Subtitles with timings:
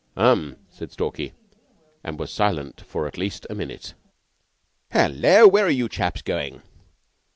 [0.17, 1.33] "Um!" said Stalky,
[2.03, 3.93] and was silent for at least a minute.
[4.91, 5.47] "Hullo!
[5.47, 6.63] Where are you chaps going?"